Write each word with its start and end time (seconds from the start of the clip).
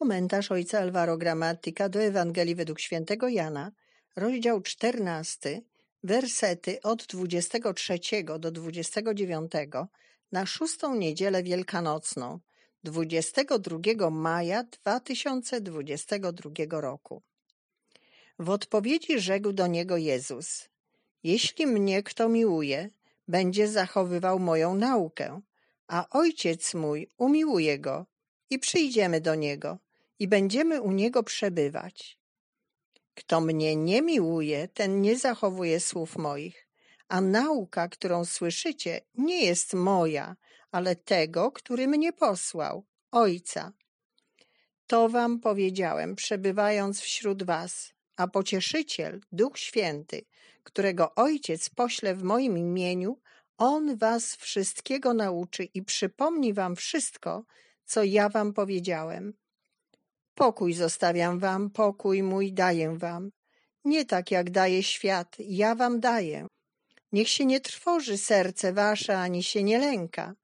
Komentarz 0.00 0.50
ojca 0.50 0.78
Alvaro 0.78 1.16
Gramatyka 1.16 1.88
do 1.88 2.02
Ewangelii 2.02 2.54
według 2.54 2.80
świętego 2.80 3.28
Jana, 3.28 3.72
rozdział 4.16 4.60
14, 4.60 5.62
wersety 6.04 6.82
od 6.82 7.06
23 7.06 7.98
do 8.38 8.50
29 8.50 9.52
na 10.32 10.46
szóstą 10.46 10.94
niedzielę 10.94 11.42
wielkanocną, 11.42 12.40
22 12.84 14.10
maja 14.10 14.64
2022 14.64 16.80
roku. 16.80 17.22
W 18.38 18.50
odpowiedzi 18.50 19.20
rzekł 19.20 19.52
do 19.52 19.66
niego 19.66 19.96
Jezus: 19.96 20.68
Jeśli 21.22 21.66
mnie 21.66 22.02
kto 22.02 22.28
miłuje, 22.28 22.90
będzie 23.28 23.68
zachowywał 23.68 24.38
moją 24.38 24.74
naukę, 24.74 25.40
a 25.86 26.06
ojciec 26.10 26.74
mój 26.74 27.08
umiłuje 27.18 27.78
go 27.78 28.06
i 28.50 28.58
przyjdziemy 28.58 29.20
do 29.20 29.34
niego 29.34 29.78
i 30.20 30.28
będziemy 30.28 30.82
u 30.82 30.92
niego 30.92 31.22
przebywać. 31.22 32.18
Kto 33.14 33.40
mnie 33.40 33.76
nie 33.76 34.02
miłuje, 34.02 34.68
ten 34.68 35.00
nie 35.00 35.18
zachowuje 35.18 35.80
słów 35.80 36.16
moich, 36.16 36.68
a 37.08 37.20
nauka, 37.20 37.88
którą 37.88 38.24
słyszycie, 38.24 39.00
nie 39.14 39.44
jest 39.44 39.74
moja, 39.74 40.36
ale 40.70 40.96
tego, 40.96 41.52
który 41.52 41.88
mnie 41.88 42.12
posłał, 42.12 42.84
Ojca. 43.10 43.72
To 44.86 45.08
wam 45.08 45.40
powiedziałem, 45.40 46.16
przebywając 46.16 47.00
wśród 47.00 47.42
was, 47.42 47.94
a 48.16 48.28
pocieszyciel, 48.28 49.20
Duch 49.32 49.58
Święty, 49.58 50.24
którego 50.62 51.14
Ojciec 51.14 51.70
pośle 51.70 52.14
w 52.14 52.22
moim 52.22 52.58
imieniu, 52.58 53.18
On 53.58 53.96
was 53.96 54.36
wszystkiego 54.36 55.14
nauczy 55.14 55.64
i 55.64 55.82
przypomni 55.82 56.52
wam 56.52 56.76
wszystko, 56.76 57.44
co 57.84 58.04
ja 58.04 58.28
wam 58.28 58.52
powiedziałem. 58.52 59.39
Pokój 60.40 60.74
zostawiam 60.74 61.38
wam, 61.38 61.70
pokój 61.70 62.22
mój 62.22 62.52
daję 62.52 62.98
wam. 62.98 63.30
Nie 63.84 64.04
tak 64.04 64.30
jak 64.30 64.50
daje 64.50 64.82
świat, 64.82 65.36
ja 65.38 65.74
wam 65.74 66.00
daję. 66.00 66.46
Niech 67.12 67.28
się 67.28 67.46
nie 67.46 67.60
trwoży 67.60 68.18
serce 68.18 68.72
wasze, 68.72 69.18
ani 69.18 69.42
się 69.42 69.62
nie 69.62 69.78
lęka. 69.78 70.34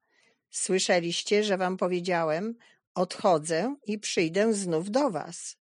Słyszeliście, 0.50 1.44
że 1.44 1.58
wam 1.58 1.76
powiedziałem, 1.76 2.54
odchodzę 2.94 3.76
i 3.86 3.98
przyjdę 3.98 4.54
znów 4.54 4.90
do 4.90 5.10
was. 5.10 5.56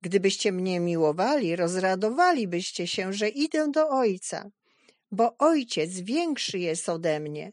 Gdybyście 0.00 0.52
mnie 0.52 0.80
miłowali, 0.80 1.56
rozradowalibyście 1.56 2.86
się, 2.86 3.12
że 3.12 3.28
idę 3.28 3.70
do 3.70 3.88
Ojca, 3.88 4.50
bo 5.12 5.38
Ojciec 5.38 5.90
większy 6.00 6.58
jest 6.58 6.88
ode 6.88 7.20
mnie. 7.20 7.52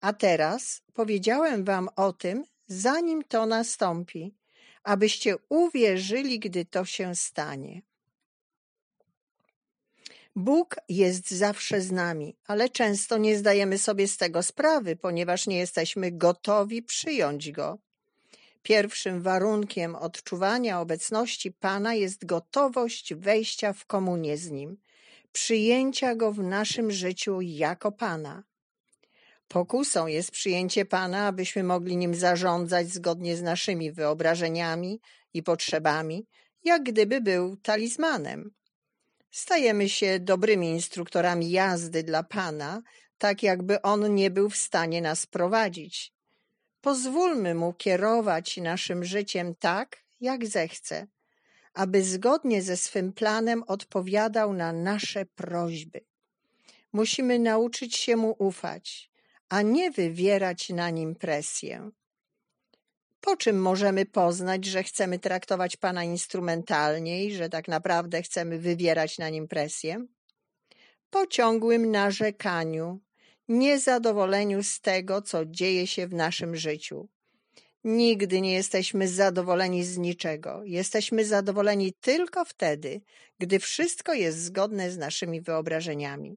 A 0.00 0.12
teraz 0.12 0.82
powiedziałem 0.94 1.64
wam 1.64 1.88
o 1.96 2.12
tym, 2.12 2.44
zanim 2.66 3.24
to 3.24 3.46
nastąpi, 3.46 4.38
abyście 4.82 5.36
uwierzyli, 5.48 6.38
gdy 6.38 6.64
to 6.64 6.84
się 6.84 7.14
stanie. 7.14 7.82
Bóg 10.36 10.76
jest 10.88 11.30
zawsze 11.30 11.80
z 11.80 11.92
nami, 11.92 12.36
ale 12.46 12.68
często 12.68 13.18
nie 13.18 13.38
zdajemy 13.38 13.78
sobie 13.78 14.08
z 14.08 14.16
tego 14.16 14.42
sprawy, 14.42 14.96
ponieważ 14.96 15.46
nie 15.46 15.58
jesteśmy 15.58 16.12
gotowi 16.12 16.82
przyjąć 16.82 17.52
Go. 17.52 17.78
Pierwszym 18.62 19.22
warunkiem 19.22 19.96
odczuwania 19.96 20.80
obecności 20.80 21.52
Pana 21.52 21.94
jest 21.94 22.26
gotowość 22.26 23.14
wejścia 23.14 23.72
w 23.72 23.86
komunię 23.86 24.36
z 24.36 24.50
Nim, 24.50 24.76
przyjęcia 25.32 26.14
Go 26.14 26.32
w 26.32 26.38
naszym 26.38 26.90
życiu 26.90 27.40
jako 27.40 27.92
Pana. 27.92 28.42
Pokusą 29.48 30.06
jest 30.06 30.30
przyjęcie 30.30 30.84
Pana, 30.84 31.26
abyśmy 31.26 31.62
mogli 31.62 31.96
nim 31.96 32.14
zarządzać 32.14 32.88
zgodnie 32.88 33.36
z 33.36 33.42
naszymi 33.42 33.92
wyobrażeniami 33.92 35.00
i 35.34 35.42
potrzebami, 35.42 36.26
jak 36.64 36.82
gdyby 36.82 37.20
był 37.20 37.56
talizmanem. 37.56 38.50
Stajemy 39.30 39.88
się 39.88 40.20
dobrymi 40.20 40.68
instruktorami 40.70 41.50
jazdy 41.50 42.02
dla 42.02 42.22
Pana, 42.22 42.82
tak 43.18 43.42
jakby 43.42 43.82
On 43.82 44.14
nie 44.14 44.30
był 44.30 44.50
w 44.50 44.56
stanie 44.56 45.02
nas 45.02 45.26
prowadzić. 45.26 46.12
Pozwólmy 46.80 47.54
Mu 47.54 47.72
kierować 47.72 48.56
naszym 48.56 49.04
życiem 49.04 49.54
tak, 49.54 50.04
jak 50.20 50.46
zechce, 50.46 51.06
aby 51.74 52.02
zgodnie 52.02 52.62
ze 52.62 52.76
swym 52.76 53.12
planem 53.12 53.62
odpowiadał 53.66 54.52
na 54.52 54.72
nasze 54.72 55.26
prośby. 55.26 56.00
Musimy 56.92 57.38
nauczyć 57.38 57.96
się 57.96 58.16
Mu 58.16 58.36
ufać, 58.38 59.07
a 59.48 59.62
nie 59.62 59.90
wywierać 59.90 60.68
na 60.68 60.90
nim 60.90 61.14
presję. 61.14 61.90
Po 63.20 63.36
czym 63.36 63.62
możemy 63.62 64.06
poznać, 64.06 64.64
że 64.64 64.82
chcemy 64.82 65.18
traktować 65.18 65.76
Pana 65.76 66.04
instrumentalnie 66.04 67.24
i 67.24 67.34
że 67.34 67.48
tak 67.48 67.68
naprawdę 67.68 68.22
chcemy 68.22 68.58
wywierać 68.58 69.18
na 69.18 69.28
nim 69.28 69.48
presję? 69.48 70.06
Po 71.10 71.26
ciągłym 71.26 71.90
narzekaniu, 71.90 73.00
niezadowoleniu 73.48 74.62
z 74.62 74.80
tego, 74.80 75.22
co 75.22 75.46
dzieje 75.46 75.86
się 75.86 76.06
w 76.06 76.14
naszym 76.14 76.56
życiu. 76.56 77.08
Nigdy 77.84 78.40
nie 78.40 78.52
jesteśmy 78.52 79.08
zadowoleni 79.08 79.84
z 79.84 79.98
niczego. 79.98 80.62
Jesteśmy 80.64 81.24
zadowoleni 81.24 81.92
tylko 82.00 82.44
wtedy, 82.44 83.00
gdy 83.38 83.58
wszystko 83.58 84.14
jest 84.14 84.38
zgodne 84.38 84.90
z 84.90 84.98
naszymi 84.98 85.40
wyobrażeniami. 85.40 86.36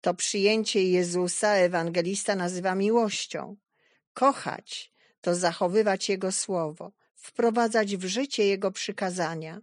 To 0.00 0.14
przyjęcie 0.14 0.82
Jezusa 0.82 1.54
ewangelista 1.54 2.36
nazywa 2.36 2.74
miłością. 2.74 3.56
Kochać 4.14 4.92
to 5.20 5.34
zachowywać 5.34 6.08
Jego 6.08 6.32
słowo, 6.32 6.92
wprowadzać 7.14 7.96
w 7.96 8.04
życie 8.04 8.46
Jego 8.46 8.70
przykazania. 8.70 9.60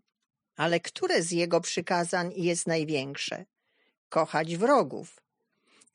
Ale 0.55 0.79
które 0.79 1.23
z 1.23 1.31
Jego 1.31 1.61
przykazań 1.61 2.33
jest 2.35 2.67
największe? 2.67 3.45
Kochać 4.09 4.57
wrogów. 4.57 5.19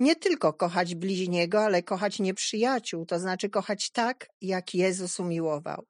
Nie 0.01 0.17
tylko 0.17 0.53
kochać 0.53 0.95
bliźniego, 0.95 1.65
ale 1.65 1.83
kochać 1.83 2.19
nieprzyjaciół, 2.19 3.07
to 3.07 3.19
znaczy 3.19 3.51
kochać 3.51 3.91
tak, 3.91 4.31
jak 4.41 4.75
Jezus 4.75 5.21
umiłował. 5.21 5.87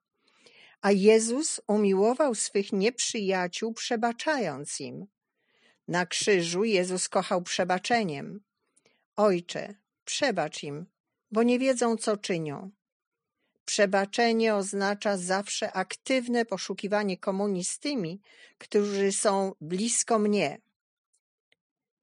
A 0.80 0.92
Jezus 0.92 1.60
umiłował 1.66 2.34
swych 2.34 2.72
nieprzyjaciół, 2.72 3.72
przebaczając 3.72 4.80
im. 4.80 5.06
Na 5.88 6.06
krzyżu 6.06 6.64
Jezus 6.64 7.08
kochał 7.08 7.42
przebaczeniem. 7.42 8.40
Ojcze, 9.16 9.74
przebacz 10.04 10.62
im, 10.62 10.86
bo 11.30 11.42
nie 11.42 11.58
wiedzą, 11.58 11.96
co 11.96 12.16
czynią. 12.16 12.70
Przebaczenie 13.64 14.54
oznacza 14.54 15.16
zawsze 15.16 15.72
aktywne 15.72 16.44
poszukiwanie 16.44 17.18
komunii 17.18 17.64
z 17.64 17.78
tymi, 17.78 18.20
którzy 18.58 19.12
są 19.12 19.52
blisko 19.60 20.18
mnie. 20.18 20.60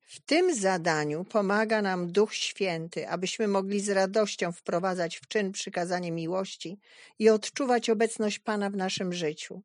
W 0.02 0.20
tym 0.20 0.56
zadaniu 0.56 1.26
pomaga 1.26 1.82
nam 1.82 2.12
Duch 2.12 2.34
Święty, 2.34 3.10
abyśmy 3.10 3.48
mogli 3.48 3.82
z 3.82 3.90
radością 3.90 4.52
wprowadzać 4.52 5.18
w 5.18 5.28
czyn 5.28 5.52
przykazanie 5.52 6.12
miłości 6.12 6.80
i 7.20 7.30
odczuwać 7.30 7.90
obecność 7.90 8.40
Pana 8.40 8.70
w 8.70 8.76
naszym 8.76 9.14
życiu. 9.14 9.62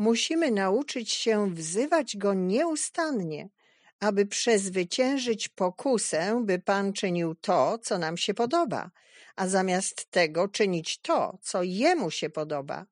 Musimy 0.00 0.50
nauczyć 0.50 1.12
się 1.12 1.54
wzywać 1.54 2.16
Go 2.16 2.34
nieustannie, 2.34 3.48
aby 4.00 4.26
przezwyciężyć 4.26 5.48
pokusę, 5.48 6.42
by 6.44 6.58
Pan 6.58 6.92
czynił 6.92 7.34
to, 7.34 7.78
co 7.78 7.98
nam 7.98 8.16
się 8.16 8.34
podoba, 8.34 8.90
a 9.36 9.48
zamiast 9.48 10.10
tego 10.10 10.48
czynić 10.48 10.98
to, 10.98 11.38
co 11.42 11.62
Jemu 11.62 12.10
się 12.10 12.30
podoba. 12.30 12.86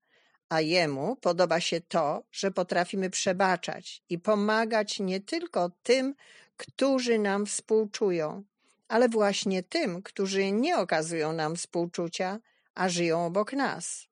A 0.48 0.60
Jemu 0.60 1.16
podoba 1.16 1.60
się 1.60 1.80
to, 1.80 2.22
że 2.32 2.50
potrafimy 2.50 3.10
przebaczać 3.10 4.02
i 4.08 4.18
pomagać 4.18 5.00
nie 5.00 5.20
tylko 5.20 5.70
tym, 5.82 6.14
którzy 6.56 7.18
nam 7.18 7.46
współczują, 7.46 8.42
ale 8.88 9.08
właśnie 9.08 9.62
tym, 9.62 10.02
którzy 10.02 10.52
nie 10.52 10.78
okazują 10.78 11.32
nam 11.32 11.56
współczucia, 11.56 12.38
a 12.74 12.88
żyją 12.88 13.26
obok 13.26 13.52
nas. 13.52 14.07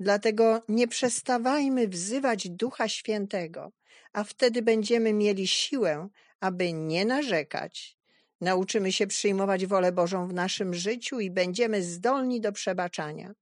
Dlatego 0.00 0.62
nie 0.68 0.88
przestawajmy 0.88 1.88
wzywać 1.88 2.48
Ducha 2.48 2.88
Świętego, 2.88 3.72
a 4.12 4.24
wtedy 4.24 4.62
będziemy 4.62 5.12
mieli 5.12 5.46
siłę, 5.46 6.08
aby 6.40 6.72
nie 6.72 7.04
narzekać. 7.04 7.96
Nauczymy 8.40 8.92
się 8.92 9.06
przyjmować 9.06 9.66
wolę 9.66 9.92
Bożą 9.92 10.28
w 10.28 10.32
naszym 10.32 10.74
życiu 10.74 11.20
i 11.20 11.30
będziemy 11.30 11.82
zdolni 11.82 12.40
do 12.40 12.52
przebaczania. 12.52 13.34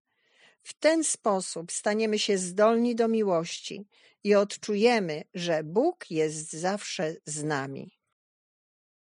W 0.63 0.75
ten 0.75 1.05
sposób 1.05 1.73
staniemy 1.73 2.19
się 2.19 2.39
zdolni 2.39 2.95
do 2.95 3.09
miłości 3.09 3.87
i 4.25 4.35
odczujemy, 4.35 5.23
że 5.35 5.65
Bóg 5.65 6.11
jest 6.11 6.53
zawsze 6.53 7.15
z 7.25 7.45
nami. 7.45 8.00